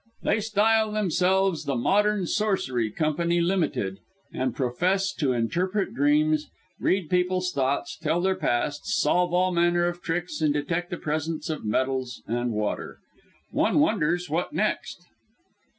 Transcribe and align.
"They 0.23 0.39
style 0.39 0.91
themselves 0.91 1.65
'The 1.65 1.75
Modern 1.75 2.25
Sorcery 2.25 2.89
Company 2.89 3.39
Ltd.,' 3.39 3.97
and 4.33 4.55
profess 4.55 5.13
to 5.13 5.31
interpret 5.31 5.93
dreams, 5.93 6.47
read 6.79 7.07
people's 7.07 7.51
thoughts, 7.51 7.99
tell 7.99 8.19
their 8.19 8.33
pasts, 8.35 8.99
solve 8.99 9.31
all 9.31 9.51
manner 9.51 9.85
of 9.85 10.01
tricks 10.01 10.41
and 10.41 10.51
detect 10.55 10.89
the 10.89 10.97
presence 10.97 11.51
of 11.51 11.65
metals 11.65 12.23
and 12.25 12.49
water. 12.51 12.97
One 13.51 13.79
wonders 13.79 14.27
what 14.27 14.53
next!" 14.53 15.05